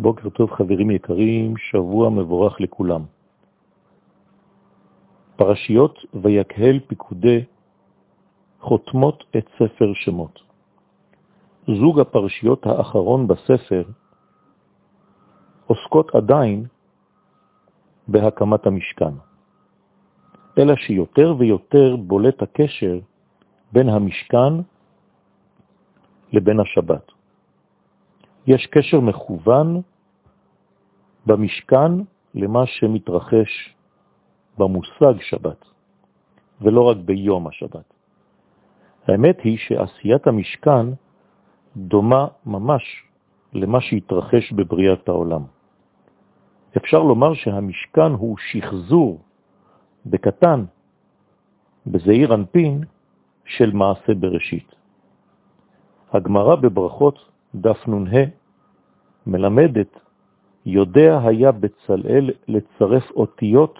בוקר 0.00 0.28
טוב 0.28 0.50
חברים 0.50 0.90
יקרים, 0.90 1.56
שבוע 1.56 2.10
מבורך 2.10 2.60
לכולם. 2.60 3.02
פרשיות 5.36 5.98
ויקהל 6.14 6.80
פיקודי 6.86 7.44
חותמות 8.60 9.24
את 9.38 9.48
ספר 9.58 9.92
שמות. 9.94 10.40
זוג 11.66 12.00
הפרשיות 12.00 12.66
האחרון 12.66 13.26
בספר 13.26 13.82
עוסקות 15.66 16.14
עדיין 16.14 16.64
בהקמת 18.08 18.66
המשכן, 18.66 19.14
אלא 20.58 20.76
שיותר 20.76 21.34
ויותר 21.38 21.96
בולט 21.96 22.42
הקשר 22.42 22.98
בין 23.72 23.88
המשכן 23.88 24.54
לבין 26.32 26.60
השבת. 26.60 27.17
יש 28.48 28.66
קשר 28.66 29.00
מכוון 29.00 29.80
במשכן 31.26 31.92
למה 32.34 32.66
שמתרחש 32.66 33.74
במושג 34.58 35.20
שבת, 35.20 35.64
ולא 36.60 36.82
רק 36.88 36.96
ביום 36.96 37.46
השבת. 37.46 37.94
האמת 39.06 39.40
היא 39.40 39.58
שעשיית 39.58 40.26
המשכן 40.26 40.86
דומה 41.76 42.26
ממש 42.46 42.82
למה 43.52 43.80
שהתרחש 43.80 44.52
בבריאת 44.52 45.08
העולם. 45.08 45.44
אפשר 46.76 47.02
לומר 47.02 47.34
שהמשכן 47.34 48.12
הוא 48.12 48.36
שחזור 48.38 49.20
בקטן, 50.06 50.64
בזעיר 51.86 52.34
אנפין, 52.34 52.84
של 53.44 53.72
מעשה 53.72 54.14
בראשית. 54.14 54.68
הגמרא 56.12 56.54
בברכות 56.56 57.18
דף 57.54 57.88
נ"ה 57.88 58.37
מלמדת, 59.28 60.00
יודע 60.66 61.20
היה 61.24 61.52
בצלאל 61.52 62.30
לצרף 62.48 63.10
אותיות 63.10 63.78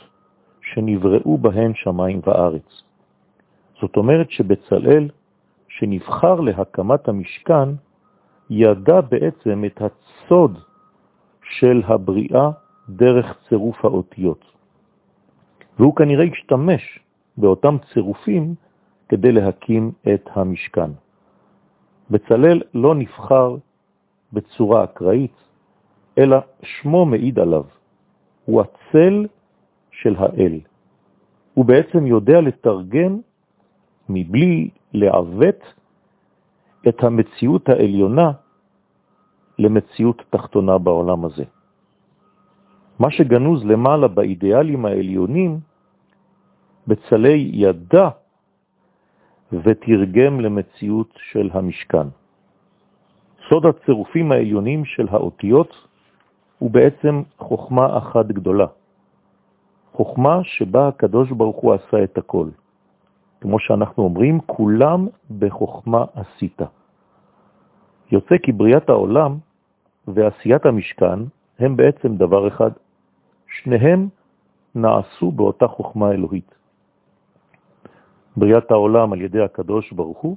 שנבראו 0.63 1.39
בהן 1.39 1.73
שמיים 1.75 2.21
וארץ. 2.27 2.83
זאת 3.81 3.97
אומרת 3.97 4.31
שבצלאל, 4.31 5.09
שנבחר 5.69 6.41
להקמת 6.41 7.09
המשכן, 7.09 7.69
ידע 8.51 9.01
בעצם 9.01 9.65
את 9.65 9.83
הצוד 9.83 10.59
של 11.43 11.83
הבריאה 11.85 12.51
דרך 12.89 13.39
צירוף 13.49 13.85
האותיות. 13.85 14.45
והוא 15.79 15.97
כנראה 15.97 16.25
השתמש 16.25 16.99
באותם 17.37 17.77
צירופים 17.93 18.55
כדי 19.09 19.33
להקים 19.33 19.93
את 20.15 20.29
המשכן. 20.35 20.91
בצלאל 22.11 22.63
לא 22.75 22.95
נבחר 22.95 23.57
בצורה 24.33 24.85
אקראית, 24.85 25.37
אלא 26.19 26.37
שמו 26.63 27.07
מעיד 27.07 27.39
עליו. 27.39 27.65
הוא 28.45 28.63
הצל 28.63 29.27
של 29.91 30.17
האל. 30.19 30.61
הוא 31.55 31.65
בעצם 31.65 32.07
יודע 32.07 32.41
לתרגם 32.41 33.21
מבלי 34.09 34.71
לעוות 34.93 35.61
את 36.89 37.05
המציאות 37.05 37.69
העליונה 37.69 38.33
למציאות 39.59 40.23
תחתונה 40.31 40.79
בעולם 40.79 41.25
הזה. 41.25 41.45
מה 42.99 43.11
שגנוז 43.11 43.65
למעלה 43.65 44.09
באידיאלים 44.09 44.87
העליונים, 44.87 45.61
בצלי 46.87 47.51
ידע 47.53 48.09
ותרגם 49.53 50.41
למציאות 50.41 51.13
של 51.31 51.51
המשכן. 51.53 52.09
סוד 53.49 53.67
הצירופים 53.67 54.33
העליונים 54.33 54.85
של 54.85 55.07
האותיות 55.11 55.87
הוא 56.59 56.71
בעצם 56.71 57.23
חוכמה 57.39 57.99
אחת 57.99 58.27
גדולה. 58.27 58.67
חוכמה 59.93 60.41
שבה 60.45 60.89
הקדוש 60.89 61.31
ברוך 61.31 61.57
הוא 61.57 61.75
עשה 61.75 62.05
את 62.05 62.19
הכל. 62.19 62.49
כמו 63.41 63.59
שאנחנו 63.59 64.03
אומרים, 64.05 64.41
כולם 64.47 65.07
בחוכמה 65.39 66.05
עשית. 66.15 66.61
יוצא 68.11 68.35
כי 68.43 68.53
בריאת 68.53 68.89
העולם 68.89 69.37
ועשיית 70.09 70.67
המשכן 70.67 71.19
הם 71.59 71.77
בעצם 71.77 72.17
דבר 72.17 72.49
אחד. 72.49 72.71
שניהם 73.49 74.09
נעשו 74.75 75.31
באותה 75.31 75.69
חוכמה 75.69 76.13
אלוהית. 76.13 76.55
בריאת 78.37 78.71
העולם 78.71 79.13
על 79.13 79.21
ידי 79.21 79.43
הקדוש 79.43 79.93
ברוך 79.93 80.19
הוא, 80.19 80.37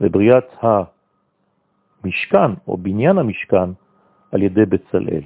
ובריאת 0.00 0.44
המשכן 2.04 2.50
או 2.68 2.76
בניין 2.76 3.18
המשכן 3.18 3.70
על 4.32 4.42
ידי 4.42 4.66
בצלאל. 4.66 5.22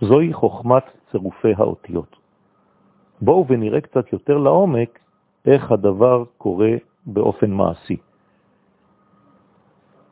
זוהי 0.00 0.32
חוכמת 0.32 0.82
צירופי 1.10 1.52
האותיות. 1.56 2.16
בואו 3.20 3.46
ונראה 3.48 3.80
קצת 3.80 4.12
יותר 4.12 4.38
לעומק 4.38 4.98
איך 5.46 5.72
הדבר 5.72 6.24
קורה 6.38 6.72
באופן 7.06 7.50
מעשי. 7.50 7.96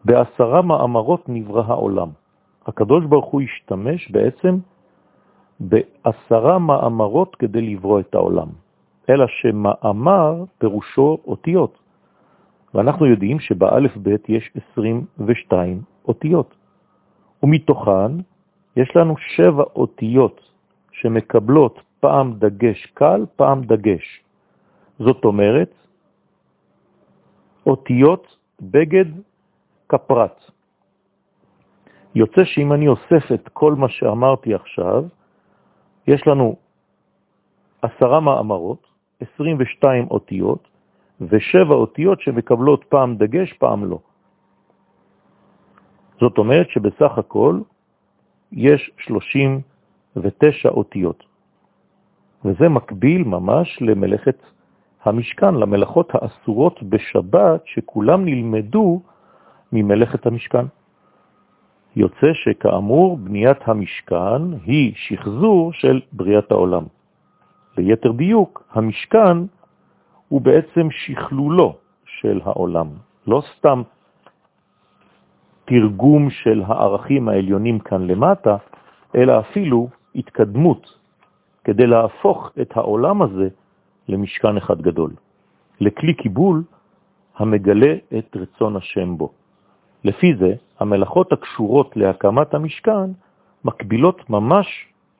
בעשרה 0.05 0.62
מאמרות 0.62 1.29
נברא 1.29 1.62
העולם. 1.67 2.09
הקדוש 2.67 3.05
ברוך 3.05 3.27
הוא 3.27 3.43
השתמש 3.43 4.11
בעצם 4.11 4.59
בעשרה 5.61 6.59
מאמרות 6.59 7.37
כדי 7.37 7.61
לברוא 7.61 8.00
את 8.00 8.15
העולם. 8.15 8.49
אלא 9.09 9.27
שמאמר 9.27 10.45
פירושו 10.59 11.19
אותיות. 11.27 11.79
ואנחנו 12.75 13.06
יודעים 13.06 13.41
שבאלף 13.41 13.97
בית 13.97 14.28
יש 14.28 14.50
22 14.72 15.82
אותיות, 16.08 16.54
ומתוכן 17.42 18.12
יש 18.76 18.97
לנו 18.97 19.14
שבע 19.16 19.64
אותיות 19.76 20.41
שמקבלות 20.92 21.81
פעם 22.00 22.32
דגש 22.38 22.86
קל, 22.86 23.26
פעם 23.36 23.64
דגש. 23.64 24.22
זאת 24.98 25.25
אומרת, 25.25 25.75
אותיות 27.66 28.36
בגד 28.60 29.04
כפרט. 29.88 30.50
יוצא 32.14 32.44
שאם 32.44 32.72
אני 32.72 32.88
אוסף 32.88 33.32
את 33.34 33.48
כל 33.52 33.75
מה 33.75 33.88
שאמרתי 33.88 34.54
עכשיו, 34.54 35.04
יש 36.06 36.26
לנו 36.26 36.56
עשרה 37.82 38.20
מאמרות, 38.20 38.87
22 39.20 40.06
אותיות, 40.10 40.69
ושבע 41.20 41.75
אותיות 41.75 42.20
שמקבלות 42.20 42.84
פעם 42.84 43.16
דגש, 43.16 43.53
פעם 43.53 43.84
לא. 43.84 43.98
זאת 46.20 46.38
אומרת 46.38 46.70
שבסך 46.70 47.19
הכל 47.19 47.60
יש 48.53 48.91
39 48.98 50.69
אותיות. 50.69 51.25
וזה 52.44 52.69
מקביל 52.69 53.25
ממש 53.25 53.78
למלאכת 53.81 54.38
המשכן, 55.04 55.54
למלאכות 55.54 56.12
האסורות 56.14 56.82
בשבת, 56.82 57.60
שכולם 57.64 58.25
נלמדו 58.25 59.00
ממלאכת 59.72 60.26
המשכן. 60.26 60.66
יוצא 61.97 62.32
שכאמור 62.32 63.16
בניית 63.16 63.58
המשכן 63.69 64.42
היא 64.64 64.92
שחזור 64.97 65.72
של 65.72 66.00
בריאת 66.12 66.52
העולם. 66.52 66.84
ליתר 67.78 68.12
דיוק, 68.12 68.62
המשכן 68.72 69.37
הוא 70.31 70.41
בעצם 70.41 70.91
שכלולו 70.91 71.77
של 72.07 72.41
העולם, 72.45 72.89
לא 73.27 73.43
סתם 73.57 73.83
תרגום 75.65 76.31
של 76.31 76.63
הערכים 76.67 77.29
העליונים 77.29 77.79
כאן 77.79 78.07
למטה, 78.07 78.57
אלא 79.15 79.41
אפילו 79.41 79.89
התקדמות 80.15 80.99
כדי 81.65 81.87
להפוך 81.87 82.51
את 82.61 82.77
העולם 82.77 83.23
הזה 83.23 83.49
למשכן 84.09 84.57
אחד 84.57 84.83
גדול, 84.83 85.11
לכלי 85.81 86.15
קיבול 86.15 86.62
המגלה 87.37 87.95
את 88.19 88.37
רצון 88.37 88.77
השם 88.77 89.19
בו. 89.19 89.33
לפי 90.05 90.35
זה, 90.35 90.55
המלאכות 90.81 91.33
הקשורות 91.33 91.97
להקמת 91.97 92.55
המשכן 92.55 93.11
מקבילות 93.65 94.31
ממש 94.31 94.67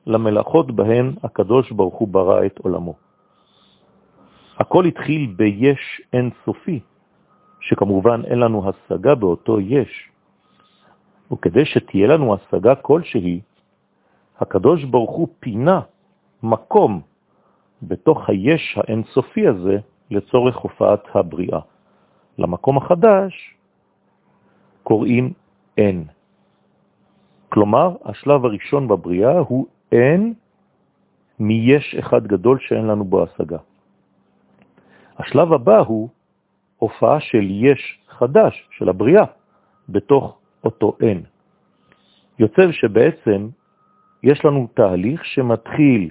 למלאכות 0.07 0.71
בהן 0.71 1.13
הקדוש 1.23 1.71
ברוך 1.71 1.95
הוא 1.95 2.07
ברא 2.07 2.45
את 2.45 2.57
עולמו. 2.57 3.10
הכל 4.61 4.85
התחיל 4.85 5.33
ביש 5.35 6.01
אין 6.13 6.29
סופי, 6.45 6.79
שכמובן 7.59 8.21
אין 8.25 8.39
לנו 8.39 8.69
השגה 8.69 9.15
באותו 9.15 9.59
יש. 9.59 10.09
וכדי 11.31 11.65
שתהיה 11.65 12.07
לנו 12.07 12.33
השגה 12.33 12.75
כלשהי, 12.75 13.41
הקדוש 14.39 14.83
ברוך 14.83 15.11
הוא 15.11 15.27
פינה 15.39 15.81
מקום 16.43 17.01
בתוך 17.81 18.29
היש 18.29 18.77
האינסופי 18.77 19.47
הזה 19.47 19.77
לצורך 20.11 20.57
הופעת 20.57 21.03
הבריאה. 21.15 21.59
למקום 22.37 22.77
החדש 22.77 23.33
קוראים 24.83 25.33
אין. 25.77 26.03
כלומר, 27.49 27.95
השלב 28.05 28.45
הראשון 28.45 28.87
בבריאה 28.87 29.39
הוא 29.39 29.65
אין 29.91 30.33
מיש 31.39 31.95
אחד 31.95 32.27
גדול 32.27 32.59
שאין 32.61 32.85
לנו 32.87 33.03
בו 33.03 33.23
השגה. 33.23 33.70
השלב 35.19 35.53
הבא 35.53 35.77
הוא 35.77 36.09
הופעה 36.77 37.19
של 37.19 37.47
יש 37.49 37.99
חדש, 38.09 38.67
של 38.71 38.89
הבריאה, 38.89 39.25
בתוך 39.89 40.37
אותו 40.63 40.97
אין. 41.01 41.23
יוצא 42.39 42.71
שבעצם 42.71 43.49
יש 44.23 44.45
לנו 44.45 44.67
תהליך 44.73 45.25
שמתחיל 45.25 46.09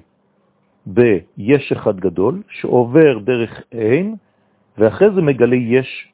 ביש 0.87 1.73
אחד 1.73 2.01
גדול, 2.01 2.43
שעובר 2.49 3.19
דרך 3.19 3.63
אין, 3.73 4.17
ואחרי 4.79 5.09
זה 5.15 5.23
מגלה 5.23 5.57
יש 5.57 6.13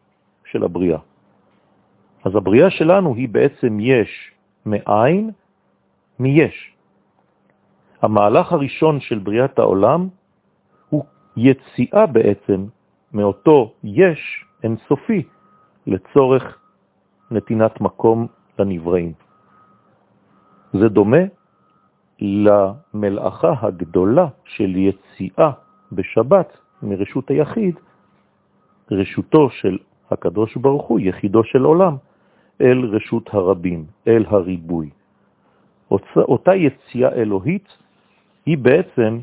של 0.51 0.65
הבריאה. 0.65 0.99
אז 2.25 2.37
הבריאה 2.37 2.71
שלנו 2.71 3.15
היא 3.15 3.29
בעצם 3.29 3.81
יש 3.81 4.31
מאין, 4.67 5.31
מיש. 6.19 6.73
המהלך 8.03 8.53
הראשון 8.53 9.01
של 9.01 9.19
בריאת 9.19 9.59
העולם 9.59 10.09
הוא 10.91 11.05
יציאה 11.37 12.07
בעצם 12.07 12.67
מאותו 13.17 13.73
יש 13.85 14.45
אינסופי 14.63 15.23
לצורך 15.87 16.59
נתינת 17.31 17.81
מקום 17.81 18.27
לנבראים. 18.59 19.13
זה 20.73 20.89
דומה 20.89 21.25
למלאכה 22.21 23.53
הגדולה 23.61 24.27
של 24.45 24.77
יציאה 24.77 25.51
בשבת 25.93 26.59
מרשות 26.83 27.31
היחיד, 27.31 27.75
רשותו 28.91 29.51
של 29.51 29.79
הקדוש 30.11 30.57
ברוך 30.57 30.87
הוא, 30.87 31.01
יחידו 31.01 31.45
של 31.45 31.65
עולם, 31.65 31.97
אל 32.61 32.85
רשות 32.85 33.35
הרבים, 33.35 33.85
אל 34.07 34.25
הריבוי. 34.29 34.91
אותה 36.17 36.55
יציאה 36.55 37.13
אלוהית 37.13 37.69
היא 38.47 38.59
בעצם 38.59 39.19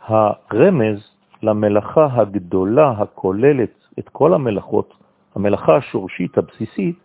הרמז 0.00 1.13
למלאכה 1.44 2.08
הגדולה 2.12 2.90
הכוללת 2.90 3.74
את 3.98 4.08
כל 4.08 4.34
המלאכות, 4.34 4.94
המלאכה 5.34 5.76
השורשית 5.76 6.38
הבסיסית, 6.38 6.98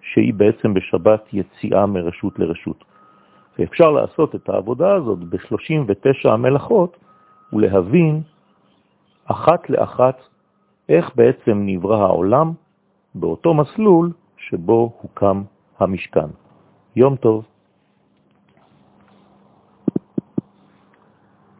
שהיא 0.00 0.34
בעצם 0.34 0.74
בשבת 0.74 1.22
יציאה 1.32 1.86
מרשות 1.86 2.38
לרשות. 2.38 2.84
ואפשר 3.58 3.90
לעשות 3.90 4.34
את 4.34 4.48
העבודה 4.48 4.94
הזאת 4.94 5.18
ב-39 5.18 6.28
המלאכות 6.28 6.96
ולהבין 7.52 8.22
אחת 9.24 9.70
לאחת 9.70 10.18
איך 10.88 11.16
בעצם 11.16 11.62
נברא 11.66 12.06
העולם 12.06 12.52
באותו 13.14 13.54
מסלול 13.54 14.12
שבו 14.36 14.92
הוקם 15.02 15.42
המשכן. 15.78 16.28
יום 16.96 17.16
טוב. 17.16 17.44